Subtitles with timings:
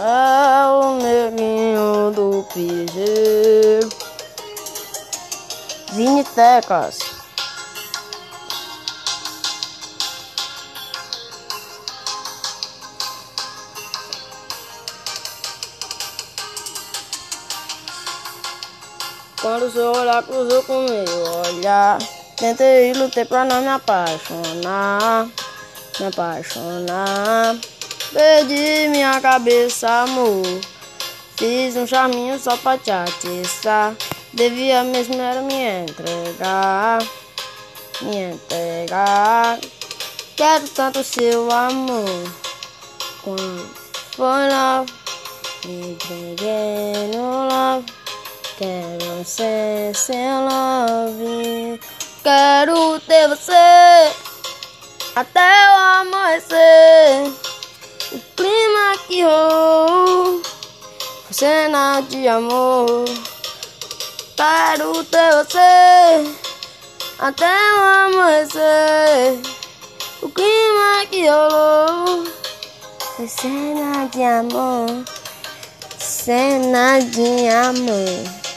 [0.00, 3.88] É o neguinho do piseiro.
[5.92, 7.00] Vini Tecas.
[19.40, 21.98] Quando seu olhar cruzou com meu olhar,
[22.36, 25.26] tentei lutar pra não me apaixonar,
[25.98, 27.56] me apaixonar.
[28.12, 30.42] Perdi minha cabeça, amor.
[31.36, 33.94] Fiz um charminho só pra te atiçar.
[34.32, 36.98] Devia mesmo era me entregar,
[38.02, 39.58] me entregar.
[40.36, 42.32] Quero tanto seu amor.
[43.22, 43.70] Quando
[44.16, 44.92] foi love,
[45.66, 47.86] me entreguei no love.
[48.56, 50.16] Quero ser seu
[50.48, 51.80] love.
[52.22, 54.12] Quero ter você
[55.14, 57.47] até o amanhecer.
[58.10, 60.42] O clima que rolou,
[61.30, 63.04] cena de amor.
[64.34, 66.34] Quero ter você
[67.18, 69.40] até o amanhecer.
[70.22, 72.24] O clima que rolou,
[73.28, 75.04] cena de amor,
[75.98, 78.47] cena de amor.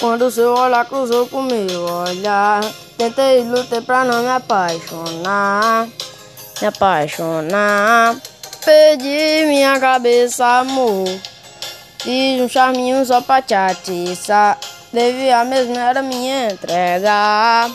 [0.00, 2.64] Quando seu olhar cruzou com meu olhar,
[2.96, 5.86] tentei lutar pra não me apaixonar,
[6.58, 8.16] me apaixonar.
[8.64, 11.06] Perdi minha cabeça, amor.
[11.98, 14.58] Fiz um charminho só pra te atiçar.
[14.90, 17.70] Devia mesmo era me entregar,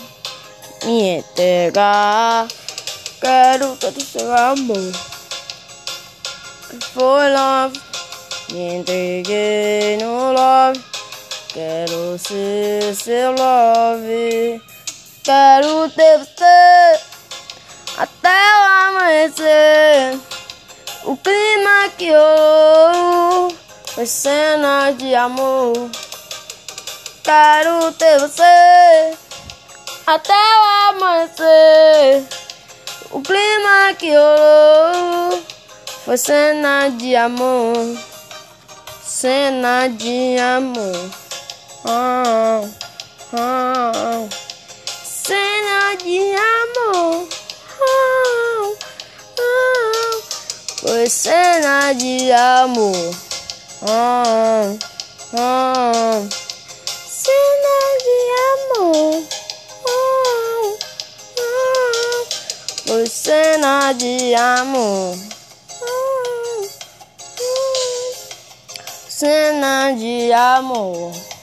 [0.83, 2.47] me entregar.
[3.21, 4.91] Quero todo seu amor.
[6.91, 7.79] Foi love,
[8.51, 10.95] me entreguei no love.
[11.55, 14.61] Quero ser seu love.
[15.23, 16.99] Quero ter você
[17.97, 20.19] até o amanhecer.
[21.03, 23.55] O clima que rolou
[23.93, 25.73] foi cena de amor.
[27.23, 29.17] Quero ter você
[30.05, 32.23] até o amanhecer.
[33.11, 35.43] O clima que rolou
[36.05, 37.97] foi cena de amor.
[39.03, 41.24] Cena de amor.
[41.87, 42.67] Oh,
[43.31, 44.29] oh,
[45.03, 47.27] cena de amor.
[47.79, 48.75] Oh,
[49.39, 50.21] oh,
[50.81, 53.15] foi cena de amor.
[53.83, 54.79] Oh,
[55.33, 56.27] oh,
[57.07, 58.17] cena de
[58.49, 59.23] amor.
[59.87, 60.77] Oh,
[61.37, 62.25] oh,
[62.87, 65.15] foi cena de amor.
[65.83, 66.67] Oh,
[67.41, 68.15] oh,
[69.07, 71.34] cena de amor.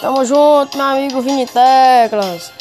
[0.00, 2.59] Tamo junto, meu amigo Vini Teclas.